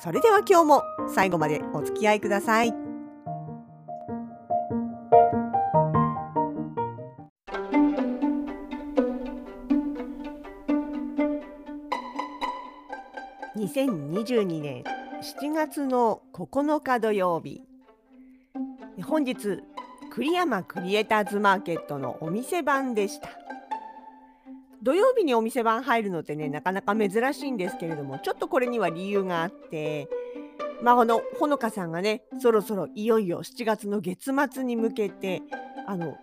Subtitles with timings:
[0.00, 0.82] それでは今日も
[1.14, 2.74] 最後までお付き合いください。
[13.56, 14.82] 2022年
[15.22, 17.62] 7月の9日土曜日
[19.02, 19.60] 本日
[20.10, 23.28] 栗山クリエイターズマーケットのお店番でした
[24.82, 30.08] 土曜日にお店番入るのってねなかなか珍しいんですけれどもちょっとこれには理由があって
[30.82, 35.42] まあこのほのかさんがねそろそろいよいよ7月の月末に向けて
[35.86, 36.16] あの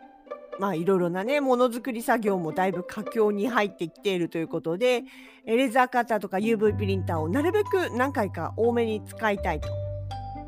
[0.60, 5.04] まあいろいろなねものづくり作業もだいぶ佳境に入ってきているということで
[5.46, 9.70] レザーカッターとか UV プリンターをなるべく何回か多めに使いたいと。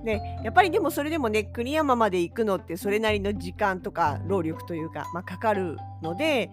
[0.03, 6.49] でやっぱりでもそれでもね栗山まで行くのってそれなりの時間とか労力というか、まあ、かかるので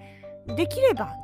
[0.54, 1.14] できれば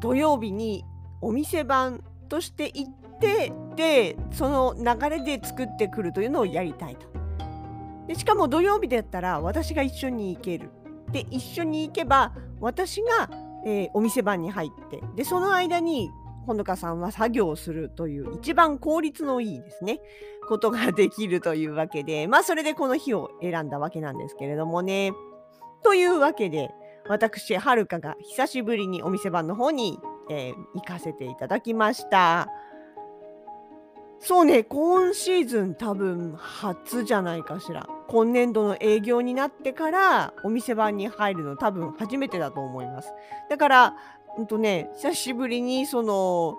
[0.00, 0.84] 土曜日に
[1.20, 7.06] お店番として行ってでその流れで作ってくるというのをやりたいと。
[8.06, 10.70] でしかも土曜日だったら私が一緒に行ける。
[11.12, 13.30] で一緒に行けば私が、
[13.64, 16.10] えー、お店番に入ってでその間に
[16.46, 20.00] ほのかさんは作業をするという一番効率のいいですね
[20.48, 25.12] ことができるというわけでまあそれでこの日を選んだわけなんですけれどもね。
[25.82, 26.70] というわけで
[27.08, 29.98] 私はるかが久しぶりにお店番の方に、
[30.30, 32.48] えー、行かせていただきました。
[34.18, 37.86] そうね、今シーズン多分初じゃないかしら。
[38.08, 43.12] 今年度の営業になってからお店番に入るの多分初めてだと思います。
[43.50, 43.96] だから、
[44.38, 46.56] うんとね、久しぶりにその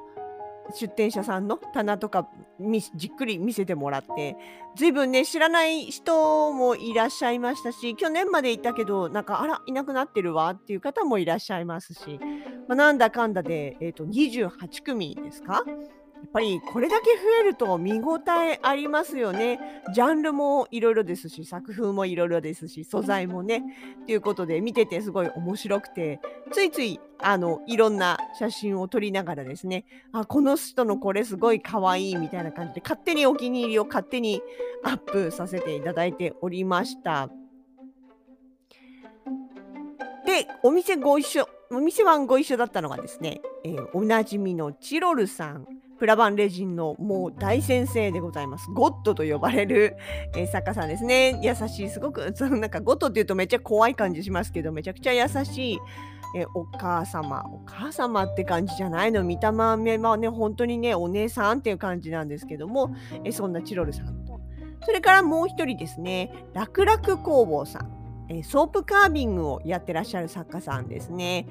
[0.73, 2.27] 出店者さんの棚とか
[2.95, 4.35] じっくり見せてもらって
[4.75, 12.19] 随分ね知らない人もいらっしゃいましたし去年までいたけどなんかあらいなくなってるわっていう方もいらっしゃいますし、
[12.67, 15.63] まあ、なんだかんだで、えーと、と28組ですか
[16.25, 19.59] っぱりこれだけ増えると見応えありますよね。
[19.93, 23.63] ジャンルもいろいろですし、作風もいろいろですし、素材もね。
[24.05, 26.19] ということで見ててすごい面白くて、
[26.51, 34.41] ついついあのいろんな写真を撮りながらですね、あ、この人のこれすごい可愛いいみたいな感じで、勝手にお気に入りを勝手に
[34.83, 37.29] アップさせていただいておりました。
[40.25, 45.67] で、お店ご一緒、お店はご一緒だったのがですね、えー、おなじみのチロルさん。
[45.97, 48.69] プラバンレジンのもう大先生でございます。
[48.71, 49.97] ゴッドと呼ばれる、
[50.35, 51.39] えー、作家さんですね。
[51.41, 55.79] 優しい、すごく、 そのなんかゴッドっていうとめっちゃ怖い感じしますけど、めちゃくちゃ優しい、
[56.35, 59.23] えー、お母様、お母様って感じじゃないの？
[59.23, 62.93] 見た目はね、本当にね、お姉さんっていう感じなんですけども、
[63.23, 64.39] えー、そんなチロルさんと。
[64.83, 67.97] それからもう一人ですね、楽々工房さん。
[68.29, 71.47] えソープカービングをやってらっしゃる作家さんですね。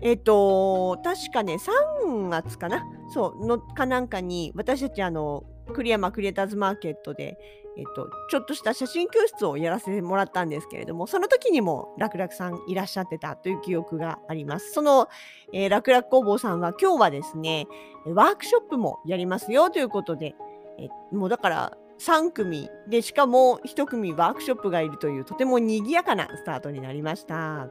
[0.00, 1.56] えっ、と、確かね、
[2.04, 2.84] 3月かな？
[3.08, 7.38] そうのかなんかに、私たちあの、栗山クリエイターズマーケットで、
[7.76, 14.72] えっと、ちょっとした写真教室をやらせてもらったんですけれども、その時にも楽々さんいらっしゃってたという記憶があります。
[14.72, 15.08] その、
[15.52, 17.66] えー、楽々工房さんは今日はですね、
[18.06, 20.34] ワークショップもやりますよということで、
[20.78, 27.68] えもうだから3組で、しかも1組ワークショップがいるという、とても賑やかなスタートになりました。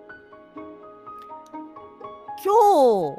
[2.44, 3.16] 今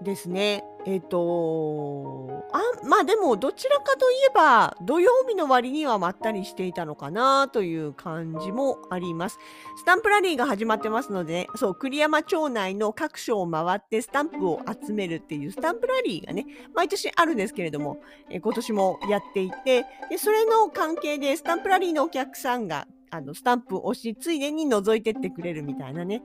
[0.00, 9.38] 日ですね、えっ、ー、と、あ、まあでもどちらかといえば土曜日の割にはまったりしていたのかなという感じもあります。
[9.76, 18.00] スタンプラリーが始まってますので、そう、栗山町内の各所を回ってスタンプを集めるっていうスタンプラリーがね、毎年あるんですけれども、
[18.30, 26.22] え今年もやっていてで、それの関係でスタンプラリーのお客さんがあのスタンプを押しついでに覗いてってくれるみたいなね、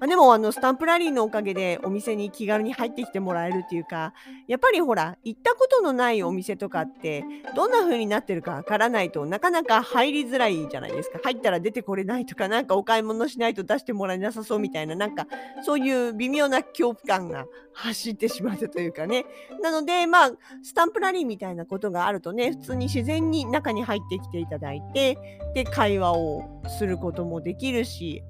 [0.00, 4.12] あ、でもあのスタンプラリーのおかげでお店に気軽に入ってきてもらえるっていうか
[4.46, 11.18] やっぱりほら行ったことのないお店とかってどんな風になってるかわからないとなかなか入りづらいじゃないですか。
[11.22, 15.26] 入ったら出てこれないとかなんかお買い物しないと出してもらえなさそうみたいななんか
[15.64, 19.24] そういう微妙な恐怖感が走ってしまうというかね。
[19.62, 20.30] なのでまあ
[20.62, 25.18] スタンプラリーみたいなことがあるとね普通に自然に中に入ってきていただいて
[25.54, 28.22] で会話をすることもできるし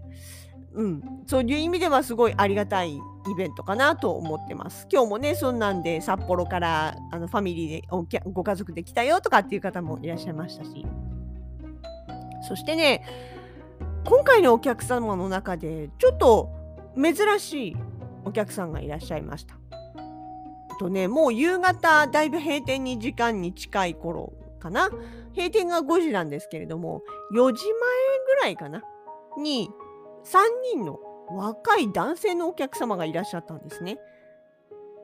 [0.76, 3.00] うん、そういう意味ではすごいありがたいイ
[3.36, 4.86] ベントかなと思ってます。
[4.92, 10.86] 今日もね、そんなんで札幌からあのファミリーでご家族で来たよとかっていう方もいらっしゃいましたし。
[12.46, 13.02] そしてね
[14.04, 16.50] 今回のお客様の中でちょっと
[16.94, 17.76] 珍しい
[18.24, 19.56] お客さんがいらっしゃいました。
[20.78, 24.90] とねもう夕方だいぶ閉店に時間に近い頃かな
[25.34, 27.02] 閉店が5時なんですけれども
[27.34, 27.72] 4時前
[28.26, 28.82] ぐらいかな？
[29.38, 29.70] に
[30.26, 33.98] 3人の若い男性のお客様がいらっしゃったんですね。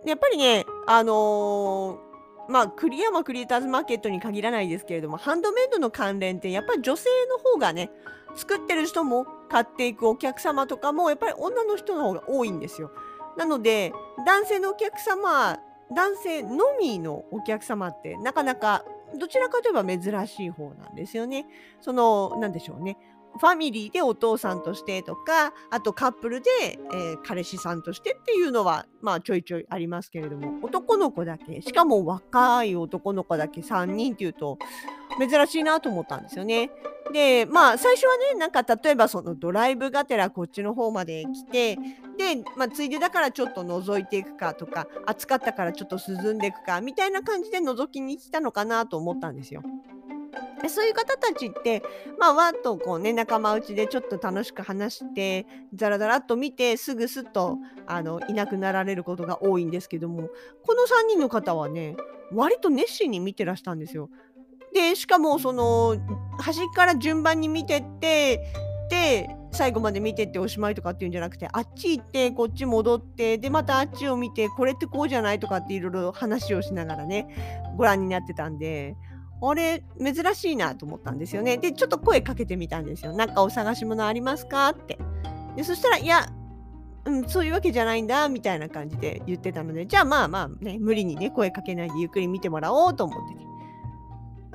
[0.04, 2.12] やっぱりねあのー
[2.48, 7.90] まあ、栗山クリエイターズマーケットに限らないですけれども、ハンドメイドの関連ってやっぱり女性の方がね、
[8.34, 12.90] 作ってる人も買っていくお客様とかもやっぱり女の人の方が多いんですよ。
[13.36, 13.92] なので、
[14.26, 15.58] 男性のお客様、
[15.94, 18.84] 男性のみのお客様ってなかなか
[19.18, 21.46] どちらかといえば珍しい方なんですよね。
[21.80, 22.96] その、なんでしょうね。
[23.38, 34.58] ファミリーでお父さんとしてとかあとカップルで、えー、彼氏さんとしてっていうのはまあちょいちょいありますけれども男の子だけしかも若い男の子だけ3人っていうと
[35.18, 36.70] 珍しいなと思ったんですよね。
[37.12, 41.76] でまあ最初はねなんか例えばそのドライブがてらこっちの方まで来て
[42.16, 49.62] で、まあ、ついでだからちょっと覗いていくかとか暑かったからちょっと涼んでいくかみたいな感じで覗きに来たのかなと思ったんですよ。
[50.62, 51.82] でそういう方たちって、
[52.18, 60.28] まあ、わっとこうね、仲間内でちょっと楽しく話して、ザラザラっと見て、すぐすっとあのいなくなられることが多いんですけども、
[60.66, 61.96] この3人の方はね、
[62.32, 64.08] 割と熱心に見てらしたんですよ。
[64.72, 65.96] で、しかも、その、
[66.38, 68.40] 端から順番に見てって、
[68.88, 77.28] で、最後まで見てっておしまいとかっていうんじゃなくて、あっち行って、こっち戻って、で、またあっちを見て、これってこうじゃないとかっていろいろ話をしながらね、
[77.76, 78.96] ご覧になってたんで、
[79.44, 81.56] あれ、珍しいなと思ったんですよね。
[81.58, 83.12] で、ちょっと声かけてみたんですよ。
[83.12, 84.68] なんかお探し物ありますか？
[84.68, 84.98] って。
[85.56, 86.26] で、そしたら、いや、
[87.04, 93.42] うん、そういうわけじゃないんだ、みたいな感じで言ってたので、じゃあまあまあね、無理にね、声かけないでゆっくり見てもらおうと思ってて。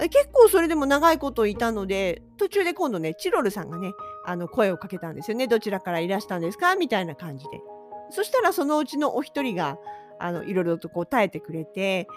[0.10, 3.94] 結構それでも長いこといたので、途中で今度ね、チロルさんがね、
[4.25, 5.48] あの声をかけたんですよね。
[5.48, 6.75] どちらからいらしたんですか？
[6.75, 7.62] みたいな感じで。
[8.12, 9.78] そしたらそのうちのお一人が、
[10.19, 12.07] あのいろいろとこう耐えてくれて、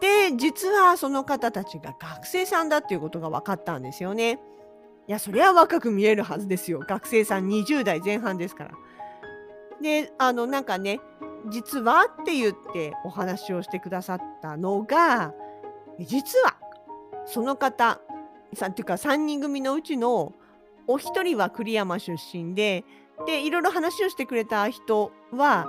[0.00, 4.40] で、実はその方たちが学生さんだっていうことが分かったんですよね。
[5.06, 6.80] いや、そりゃ若く見えるはずですよ。
[6.80, 8.70] 学生さん20代前半ですから。
[9.80, 11.00] で、あの、なんかね、
[11.50, 15.34] 実はって言ってお話をしてくださったのが、
[16.00, 16.56] 実は
[17.26, 18.00] その方、
[18.54, 20.32] さっていうか3人組のうちの
[20.86, 22.84] お一人は栗山出身で、
[23.26, 25.68] で、いろいろ話をしてくれた人は、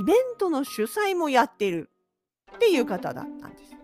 [0.00, 1.88] イベントの主催もやってる
[2.54, 3.76] っていう方だったんです。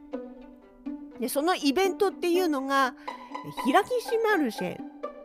[1.20, 2.94] でそのイベントっていうのが
[3.64, 4.76] 開きしマルシェ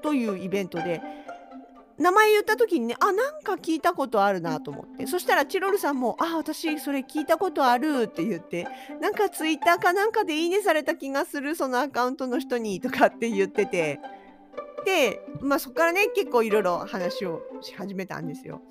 [0.01, 1.01] というイベントで
[1.97, 8.67] 名前言った時にねあなんか聞いたことあるなと思ってそしたらチロルさんも「あ私それ聞いたことある」って言って
[8.99, 13.99] なんかツイッターかなんかでいいねされた気がするそのアカウントの人にとかって言ってて
[14.85, 18.61] でまあそこからね結構いろいろ話をし始めたんですよ。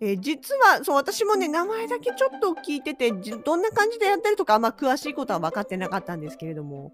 [0.00, 6.92] えー、実はそう私もね名前だけちょっと聞いててどんな感じでやってるとかあんま詳しいことは分かってなかったんですけれども、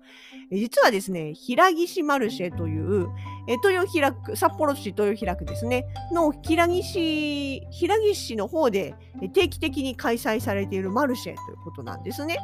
[0.51, 3.09] えー、実はですね平岸マルシェという、
[3.49, 8.95] えー、豊平区札幌市豊平区ですねの平岸平岸市の方で
[9.33, 12.39] 定期的に開催されているマルシェということなんですね。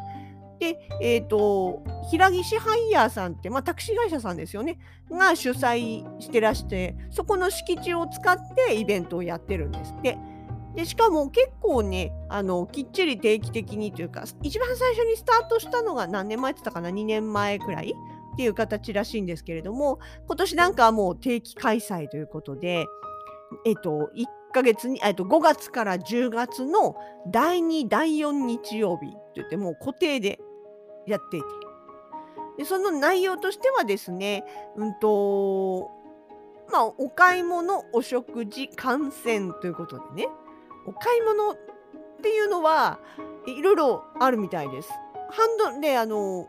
[0.58, 4.78] で、え、ー、と、平岸ハイヤーさんって、まあ、タクシー会社さんですよね、
[5.10, 8.36] が主催してらして、そこの敷地を使っ
[8.66, 10.18] てイベントをやってるんですって。
[10.74, 17.94] でしかも結構ねあのきっちり定期的にというか一番最初にスタートしたのが何年前って言ったかな？2年前くらい
[18.34, 22.86] っていう形らしいんですけれども今年なんかはもう定期開催ということで
[23.64, 26.96] えっと1ヶ月に、えっと、5月から10月の
[27.26, 30.38] 第2第4日曜日って言ってもう固定で
[31.06, 31.46] やっていて。
[32.58, 34.44] でその内容としてはですね
[34.76, 35.90] うんと
[36.72, 40.28] まあお買い物お食事観戦ということでね。
[40.88, 41.56] お買い物っ
[42.22, 42.98] ていうのは
[43.46, 44.88] いろいろあるみたいです。
[45.30, 46.48] ハンドであの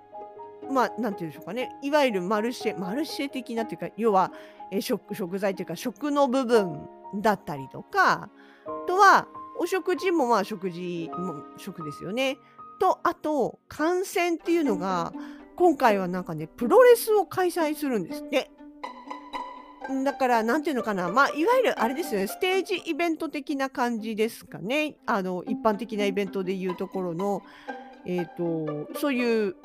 [0.72, 4.31] まあなんていうんでしょうかねいわゆるマルシェマルシェ的なっていうか要は
[4.72, 8.29] え食食材というか食の部分だったりとか
[8.65, 9.27] あとは
[9.60, 12.38] お食事もまあ食事も食ですよね。
[12.79, 15.12] とあと観戦っていうのが
[15.58, 18.50] 今回はなんかねプロレスを開催するんですって。
[20.03, 24.96] だから、なんていうのかな、まあ、いわゆるあれですよね、ステージイベント的な感じですかね。
[25.05, 27.41] あの、一般的なイベントでいうところの、
[28.05, 29.55] えっ、と、そういう、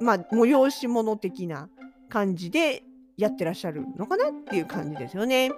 [0.00, 1.68] まあ、催し物的な
[2.08, 2.82] 感じで
[3.16, 5.50] やってらっしゃるのかなっていう感じですよね。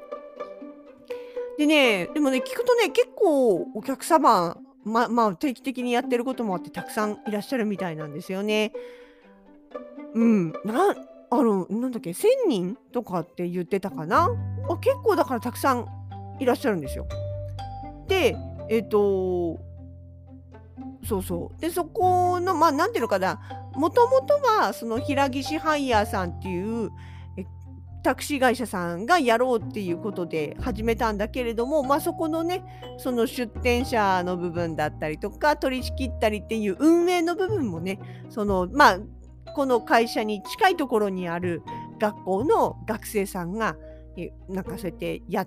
[1.59, 8.73] でね、でもね、聞くとね、結構お客様、ままあ、定期的にやってることもあって、たくさんいらっしゃるみたいなんですよね。
[10.15, 10.95] うん、な
[11.35, 14.29] あのなんだっけ1,000人とかって言ってたかな？
[14.69, 15.87] あ結構だからたくさん
[16.39, 17.07] いらっしゃるんですよ。
[18.07, 18.37] で
[18.69, 19.59] えっ、と
[21.05, 21.61] そうそう。
[21.61, 23.41] でそこのまあなんていうのかな？
[23.75, 26.91] もともとはその平岸ハイヤーさんっていう
[28.03, 32.63] タクシー会社さんがやろうっていうことで始めたんだけれども、まあ、そこのね
[32.99, 37.99] その出店者の部分だったりとか取り仕切ったりっていう運営の部分もね
[38.29, 38.99] そのまあ
[39.55, 41.63] この会社に近いところにある
[41.99, 43.77] 学校の学生さんが
[44.49, 45.47] なんかそうやってや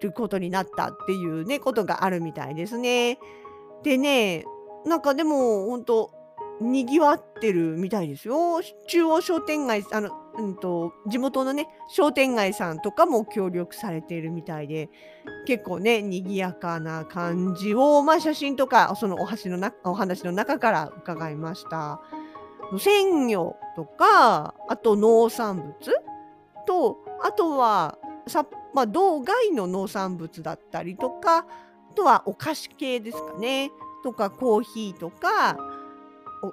[0.00, 3.18] ることになったっていうねことがあるみたいですね。
[3.82, 4.44] でね
[4.84, 6.22] なんかでも本当
[6.60, 8.60] にぎわってるみたいですよ。
[8.88, 14.88] 中央商店街あの、うんと、地元のね商店街さんとかも協力されているみたいで
[15.46, 22.00] 結構ね賑やかな感じを、まあ、写真とかそのお箸のなお話の中から伺いました。
[22.78, 25.74] 鮮魚とかあと農産物
[26.66, 31.44] とあとはさ、まあ、道外の農産物だったりとかあ
[31.94, 33.70] とはお菓子系ですかね。
[34.02, 35.56] とかコーヒーとか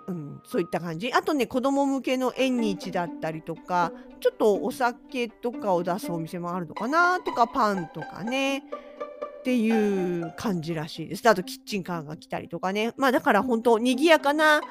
[0.05, 1.11] うん、そういった感じ。
[1.11, 8.63] あとね子供向けの縁日だったりとかちょっとお酒とかを出すお店もあるのかなとかパンとかね。
[9.39, 11.27] っていう感じらしいです。
[11.27, 12.93] あとキッチンカーが来たりとかね。
[12.97, 14.61] まあだから本当賑やかな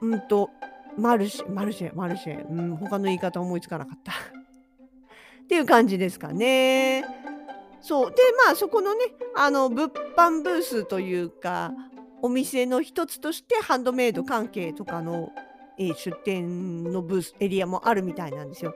[0.00, 0.50] うんと
[0.96, 4.12] マルシェマルシェマルシェ、うん、他の言い方思いつかなかった
[5.42, 7.04] っていう感じですかね。
[7.80, 9.00] そうでまあそこのね
[9.34, 11.72] あの物販ブースというか
[12.20, 15.30] お店の一つとしてハンドメイド関係とかの、
[15.78, 18.74] えー出店のブースエリアもあるみたいなんですよ。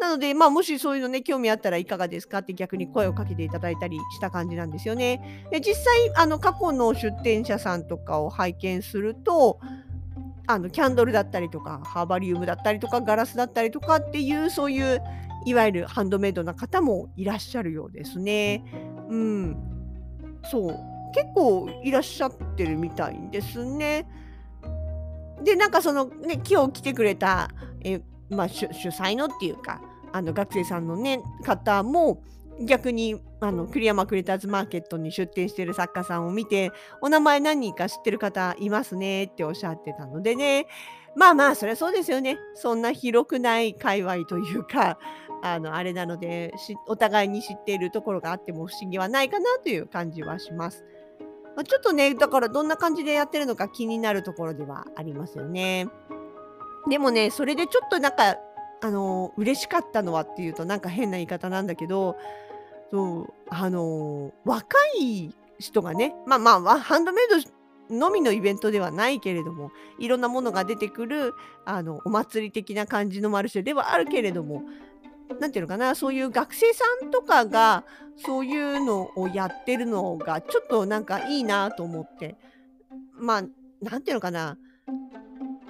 [0.00, 5.46] なので、まあ、もしそういうのね興味あったらいかがですかって逆に声をかけていただいたりした感じなんですよね。
[5.50, 9.58] で実際あの過去の出店者さんとかを拝見すると
[10.46, 15.02] あのキャンドルだったりとかハーバリウムだったりとかガラスだったりとかっていうそういう
[15.46, 18.64] いわゆるハンドメイドな方もいらっしゃるようですね。
[19.08, 19.56] うん、
[20.50, 24.08] そう結構いらっしゃってるみたいですね。
[25.42, 27.50] でなんかそのね今日来てくれた
[27.82, 29.80] え、まあ、主主催のっていうか
[30.12, 32.22] あの学生さんのね方も
[32.60, 36.70] 逆にあの栗山クリエイターズマーケットに出店してる作家さんを見て
[37.00, 40.66] お名前何人か知ってる方いますねっておっしゃってたのでね
[41.16, 44.98] まあまあそりゃそうですよねそんな広くない界隈というか
[45.42, 46.52] あのあれなので
[46.86, 50.84] お互いに知っているところがあっても不思議はないかなという感じはします。
[51.54, 55.88] まあ、ちょっとねだからどんな感じでやってるのか気になるところではありますよね。
[56.88, 58.36] でもねそれでちょっとなんか
[58.84, 62.18] あの嬉しかったのはっていうとなんか変な言い方なんだけど
[62.90, 67.42] そうあの若い人がねまあまあハンドメイ
[67.88, 71.32] ドのみのイベントではないけれどもいろんなものが出てくる
[71.64, 74.64] あのお祭り的な感じのマルシェではあるけれども
[75.40, 77.84] なんていうのかなそういう学生さんとかが
[78.18, 82.36] そういうのをやってるのがちょっとなんかいいなと思って
[83.18, 83.42] まあ
[83.80, 84.58] なんていうのかな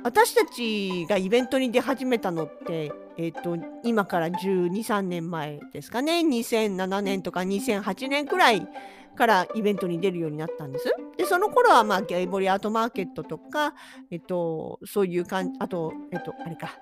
[0.04, 6.20] 私たちがイベントに出始めたのって、えっと今から1 2 3年前ですかね。
[6.20, 8.68] 2007年とか2008年くらい
[9.16, 10.84] からイベントに出るようになったんです。
[11.16, 13.73] でその頃はまあゲイボリアートマーケットとか、
[14.11, 16.78] えっと、そういう感じあとえっとあれか。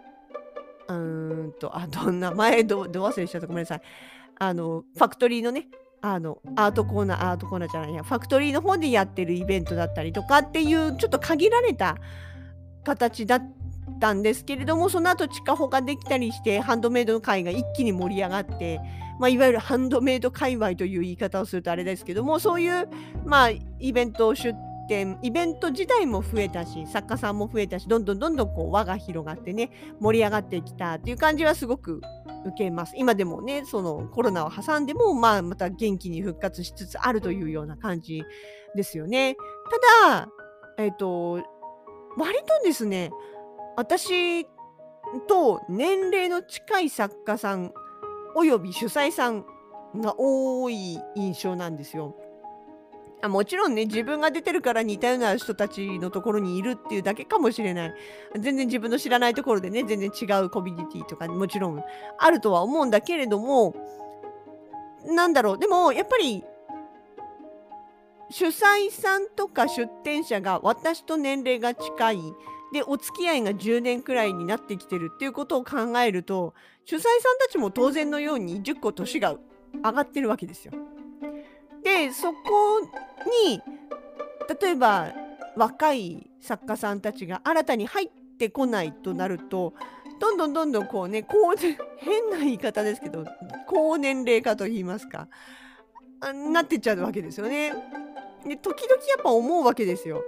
[0.89, 3.47] うーんとあどんな前どど忘れしちゃった。
[3.47, 3.83] ごめんなさい。
[4.41, 5.69] あのファクトリーのね
[6.01, 11.97] あのアートコーナーアートコーナーじゃないやファクトリーの方でやってるイベントだったりとかっていうちょっと限られた
[12.85, 13.43] 形だっ
[14.01, 18.81] たんですけれどもその後地下歩ができたりしてハンドメイドの会が一気に盛り上がって、
[19.19, 22.89] まあ、いわゆるハンドメイド界隈という言い方をするとあれですけどもそういう、
[23.25, 24.55] まあ、イベントを出
[24.89, 29.71] 店イベント自体も増えたし作家さんも増えたしどんどんどんどんこう輪が広がってね
[30.01, 32.01] 盛り上がってきたっていう感じはすごく
[32.45, 38.23] 受けます今でもねそのコロナを挟んでも、まあ、また元気に復活しつつあるというような感じ
[38.75, 39.37] ですよね。
[40.05, 40.29] ただ
[40.79, 41.43] えっ、と
[42.17, 43.11] 割とですね
[43.77, 44.45] 私
[45.29, 47.73] と年齢の近い作家さん
[48.35, 49.45] および主催さん
[49.97, 52.17] が多い印象なんですよ。
[53.25, 57.95] あもちろんね自分が出てるから似たような人たちのところにいるっていうだけかもしれない
[58.35, 61.81] 全然自分の知らないところでね全然違うコミュニティとかもちろん
[62.19, 63.77] あるとは思うんだけれども
[65.07, 66.45] なんだろうでもやっぱり
[68.33, 72.21] 主催さんとか出店者が私と年齢が近い
[72.73, 76.55] でお付き合いが10年くらいになってきてるっていうことを考えると
[76.87, 79.37] 主催さんたちも当然のように10個年が
[79.85, 80.73] 上がってるわけですよ。
[81.85, 82.81] でそこ
[83.47, 83.61] に
[84.61, 85.13] 例えば
[85.57, 88.09] 若い作家さんたちが新たに入っ
[88.39, 89.75] てこないとなると
[90.19, 93.25] どんどんどんどんこうね高年変な言い方ですけど
[93.67, 95.29] 高年齢化と言いますか
[96.33, 97.73] なってっちゃうわけですよね。
[98.47, 100.23] で時々やっぱ思うわけですよ。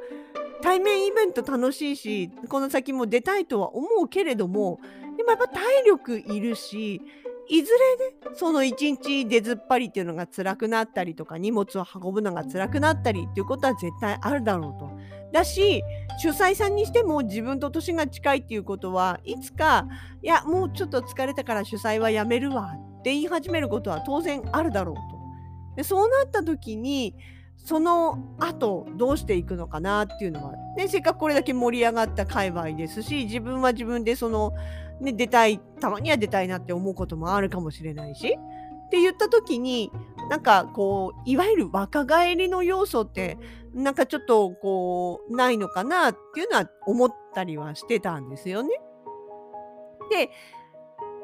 [0.62, 4.80] 対面イベント楽しいしこの先も出たいとは思うけれども
[5.16, 7.02] でもやっぱ体力いるし
[7.48, 14.90] いずれねその一日出ずっぱりっていうのが辛くなったりとか荷物を運ぶのが辛くなったりっていうことは絶対あるだろうと。
[15.32, 15.82] だし
[16.22, 19.86] 主催さんにしても自分と年が近いっていうことはいつか
[20.22, 25.02] いやもうちょっと疲れたから主催はやめるわって言い始めることは当然あるだろうと。
[25.76, 27.14] でそうなった時に
[27.64, 34.52] その後どうしていくのかなっていうのは、ね、せっかくこれだけ盛り上がった界隈ですし自分は自分でその、
[35.00, 38.38] ね、出たいたまには出たいなって思うこともあるかもしれないし
[38.86, 39.90] って言った時に
[40.28, 43.38] なんかこういわゆる若返りの要素って
[43.72, 48.68] なんかちょっとこうないのかなっていうのは思ったりはしてたんですよね。
[50.10, 50.30] で、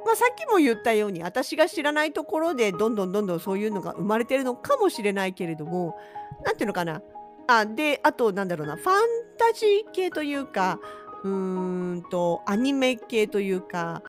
[0.05, 5.97] まあ、さっきも言ったように私が知らないところでどんどんどんどんそういうのが生まれてるのかもしれないけれども
[6.45, 7.03] 何ていうのかな
[7.47, 8.93] あであとなんだろうなファン
[9.37, 10.79] タジー系というか
[11.23, 14.03] うーんとアニメ系というか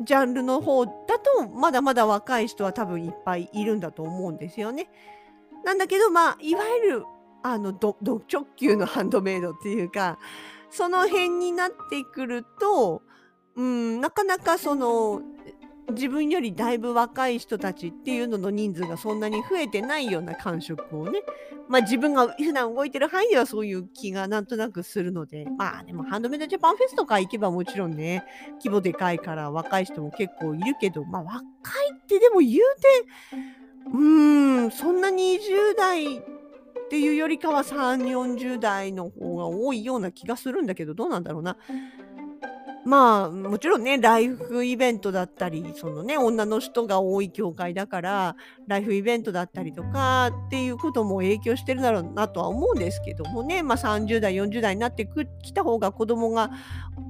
[0.00, 4.88] ジャンルの方だとまだまだ若い人は多分いっぱいいるんだと思うんですよね。
[5.64, 7.04] なんだけどまあいわゆる
[7.42, 10.18] あのドド直球のハンドメイドっていうか
[10.70, 13.02] その辺になってくると、
[13.58, 15.20] うん、なかなかその
[15.90, 21.22] 自分よりだいぶ若い人たちっていうのの人数がそんなに増えてないような感触をね、
[21.68, 28.24] まあ、自分が普段動いてる範囲ではそういう気がなんとなくするのでまあでもハンドメイドジャパンフェスとか行けばもちろんね
[28.58, 31.42] 規模でかいから若い人も結構いるけどまあ若い
[31.94, 32.60] ってでも言うて
[33.92, 36.20] うんそんなに20代
[36.88, 41.58] っていうよりかは3、40代の方が多いような気がするんだけど、どうなんだろうな。
[42.88, 55.06] まあ、もちろんね、ライフイベントだったり、そのね、女の人が多い教会だから、ライフイベントだったりとかっていうことも影響してるだろうなとは思うんですけどもね、まあ30代、40代になって
[55.42, 56.50] きた方が子供が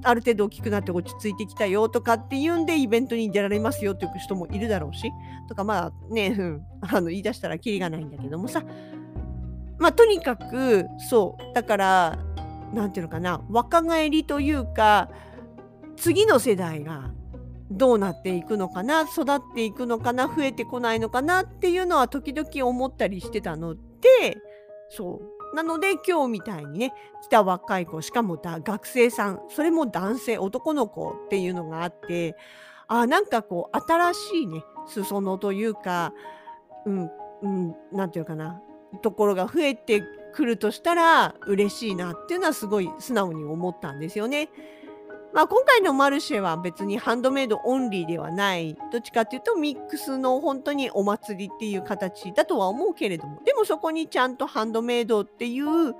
[0.03, 5.09] ある程度大きくなって落ち着いてきたよとかっていうんでイベントに出られますよっていう人もいるだろうし、
[5.47, 8.65] とかまあね、うん、あの言い出したらキリがないんだけどもさ、
[9.77, 11.55] まあとにかくそう。
[11.55, 12.19] だから
[12.73, 13.39] 何て言うのかな。
[13.49, 15.09] 若返りというか
[15.99, 17.11] 次の世代が
[17.71, 23.79] どうなっていくのかな育っていくのかな増えてこないのかなっていうのは時々思ったりしてたので
[24.89, 32.35] そうなので今日みたいにね来た若い子しかも学生さんそれも男性男の子っていうのがあって
[32.87, 36.13] あなんかこう新しいね裾野というか
[36.85, 37.09] うん
[37.43, 38.61] うん何て言うかな
[39.01, 44.49] ところが増えてくるとしたら嬉しいなっていうのはすごい素直に思ったんですよね。
[45.31, 48.75] まあ、今回のマルシェは別にハンドメイドオンリーではない。
[48.91, 53.41] どっちかっていうとミックスの本当にお祭りっていう形だとは思うけれども。
[53.43, 55.95] でもそこにちゃんとハンドメイドっていう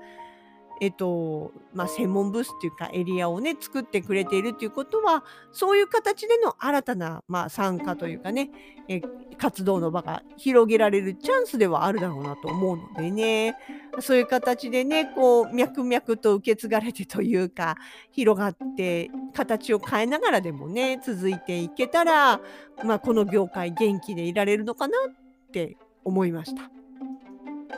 [0.80, 8.50] えっとまあ、専門ブースっていうかエリアをね作ってくれているっていうことはそういう形での新たな、まあ、参加というかね
[8.88, 9.02] え
[9.36, 13.56] 活動の場が広げられるチャンスではあるだろうなと思うのでね。
[14.00, 17.76] そういう形でねこう脈々と受け継がれてというか
[18.12, 22.40] 広がって形を変えながらでもね続いていけたら、
[22.84, 26.79] まあ、この業界元気でいられるのかなって思いました。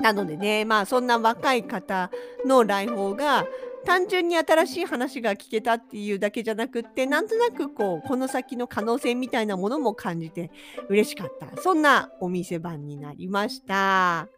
[0.00, 2.10] なのでね、まあそんな若い方
[2.44, 3.44] の来訪が
[3.84, 10.50] 単純に新しい話が聞けたっていうだけじゃなくってなんとなくこうこの先の可能性みたいなものも感じて
[10.88, 14.28] 嬉しかったそんなお店番になりました。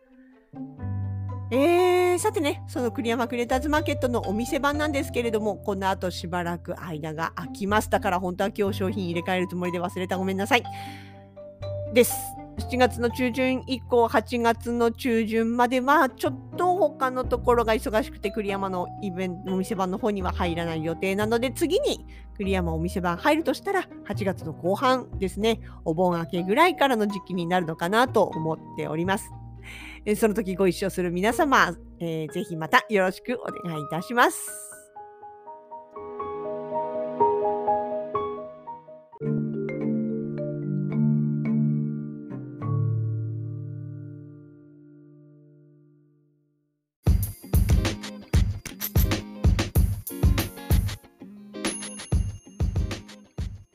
[1.51, 10.65] えー、さてねその栗山クリエイターズマーケットのお店番なんですけれどもこの後しばらく間が空きますだから本当は今日商品入れ替えるつもりで忘れたごめんなさい
[11.93, 12.34] です。
[12.59, 29.31] 7月の中旬以降、8月の中旬までは、ちょっと他のところが忙しくて、栗山のイベント、お店番の方には入らない予定なので、次に栗山お店番入るとしたら、8月の後半ですね、お盆明けぐらいからの時期になるのかなと思っております。
[30.17, 34.74] その時ご一緒する皆様、えー、ぜひまたよろしくお願いいたします。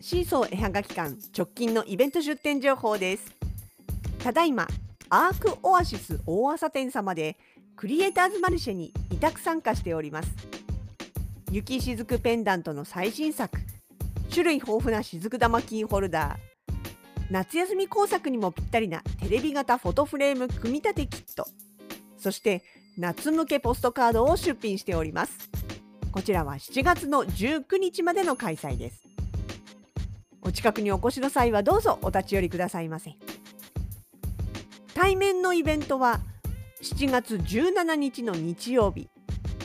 [0.10, 3.32] シーソー絵はがき館直近のイベント出店情報です。
[4.18, 4.68] ただいま
[5.08, 7.38] アークオアシス大朝店様で
[7.76, 10.32] クリエイターズマルシェに委託参加しております。
[11.52, 13.56] 雪しずくペンダントの最新作
[14.32, 16.74] 種類豊富な雫玉キーホルダー
[17.30, 21.46] 夏休み工作にもぴったりなテレビ型フォトフレーム組み立てキット
[22.18, 22.64] そして
[22.98, 25.52] 夏向けポストカードを出品しております。
[26.12, 29.09] こちらは7月の19日までの開催です。
[30.42, 33.16] お近くにお越しの際はどうぞお立ち寄りくださいませ。
[34.94, 36.20] 対面のイベントは
[36.82, 39.10] 7月17日の日曜日。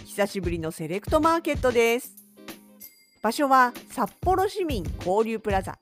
[0.05, 2.15] 久しぶりのセレクトマーケットです。
[3.23, 5.79] 場所は札幌市民交流プラザ。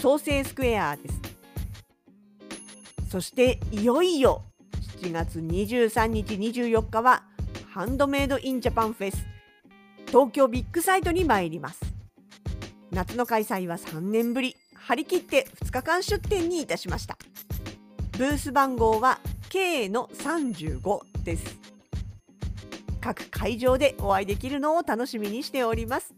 [0.00, 1.20] 創生スクエアです。
[3.10, 4.42] そしていよいよ
[5.00, 7.24] 7月23日24日は
[7.70, 9.24] ハンドメイドインジャパンフェス。
[10.06, 11.93] 東京ビッグサイトに参ります。
[12.90, 14.56] 夏の開催は3年ぶり。
[14.74, 17.16] 張り切って2日間出店にいたしました。
[18.18, 19.18] ブース番号は
[19.48, 21.58] K の35です。
[23.00, 26.14] 各会場でお会いできるのを楽しみにしております。